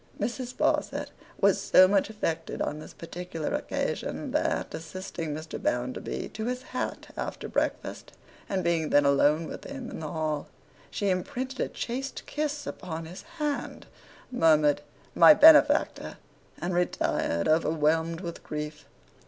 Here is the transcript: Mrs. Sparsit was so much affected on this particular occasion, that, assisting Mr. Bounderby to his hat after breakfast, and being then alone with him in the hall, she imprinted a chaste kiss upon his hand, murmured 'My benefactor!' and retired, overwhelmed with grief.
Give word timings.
Mrs. 0.19 0.55
Sparsit 0.55 1.09
was 1.39 1.61
so 1.61 1.87
much 1.87 2.09
affected 2.09 2.59
on 2.59 2.79
this 2.79 2.91
particular 2.91 3.53
occasion, 3.53 4.31
that, 4.31 4.73
assisting 4.73 5.29
Mr. 5.31 5.61
Bounderby 5.61 6.27
to 6.29 6.45
his 6.45 6.63
hat 6.63 7.13
after 7.15 7.47
breakfast, 7.47 8.11
and 8.49 8.63
being 8.63 8.89
then 8.89 9.05
alone 9.05 9.45
with 9.45 9.63
him 9.65 9.91
in 9.91 9.99
the 9.99 10.09
hall, 10.11 10.47
she 10.89 11.09
imprinted 11.11 11.59
a 11.59 11.67
chaste 11.69 12.23
kiss 12.25 12.65
upon 12.65 13.05
his 13.05 13.21
hand, 13.37 13.85
murmured 14.31 14.81
'My 15.13 15.35
benefactor!' 15.35 16.17
and 16.59 16.73
retired, 16.73 17.47
overwhelmed 17.47 18.21
with 18.21 18.41
grief. 18.41 18.85